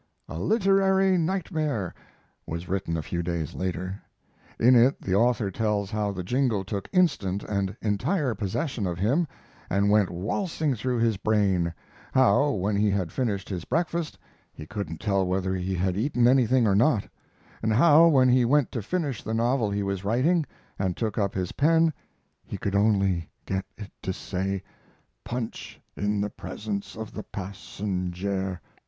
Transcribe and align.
"A 0.27 0.39
Literary 0.39 1.15
Nightmare" 1.15 1.93
was 2.47 2.67
written 2.67 2.97
a 2.97 3.03
few 3.03 3.21
days 3.21 3.53
later. 3.53 4.01
In 4.59 4.73
it 4.75 4.99
the 4.99 5.13
author 5.13 5.51
tells 5.51 5.91
how 5.91 6.11
the 6.11 6.23
jingle 6.23 6.63
took 6.63 6.89
instant 6.91 7.43
and 7.43 7.77
entire 7.83 8.33
possession 8.33 8.87
of 8.87 8.97
him 8.97 9.27
and 9.69 9.91
went 9.91 10.09
waltzing 10.09 10.73
through 10.73 10.97
his 10.97 11.17
brain; 11.17 11.71
how, 12.13 12.49
when 12.49 12.75
he 12.77 12.89
had 12.89 13.11
finished 13.11 13.47
his 13.47 13.63
breakfast, 13.63 14.17
he 14.51 14.65
couldn't 14.65 14.99
tell 14.99 15.23
whether 15.23 15.53
he 15.53 15.75
had 15.75 15.95
eaten 15.95 16.27
anything 16.27 16.65
or 16.65 16.73
not; 16.73 17.07
and 17.61 17.71
how, 17.71 18.07
when 18.07 18.27
he 18.27 18.43
went 18.43 18.71
to 18.71 18.81
finish 18.81 19.21
the 19.23 19.35
novel 19.35 19.69
he 19.69 19.83
was 19.83 20.03
writing, 20.03 20.47
and 20.79 20.97
took 20.97 21.19
up 21.19 21.35
his 21.35 21.51
pen, 21.51 21.93
he 22.43 22.57
could 22.57 22.73
only 22.73 23.29
get 23.45 23.65
it 23.77 23.91
to 24.01 24.11
say: 24.11 24.63
Punch 25.23 25.79
in 25.95 26.19
the 26.21 26.31
presence 26.31 26.95
of 26.95 27.13
the 27.13 27.21
passenjare. 27.21 28.59